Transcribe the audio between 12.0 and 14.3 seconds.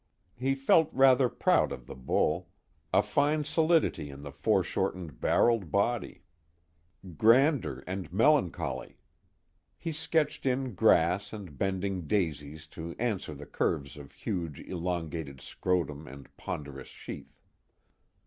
daisies to answer the curves of